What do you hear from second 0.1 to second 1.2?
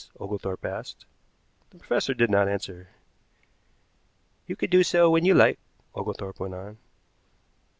Oglethorpe asked.